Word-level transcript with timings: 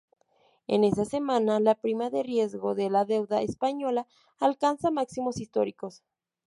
En 0.65 0.83
esa 0.83 1.05
semana 1.05 1.59
la 1.59 1.75
prima 1.75 2.09
de 2.09 2.23
riesgo 2.23 2.73
de 2.73 2.89
la 2.89 3.05
deuda 3.05 3.43
española 3.43 4.07
alcanza 4.39 4.89
máximos 4.89 5.39
históricos. 5.39 6.01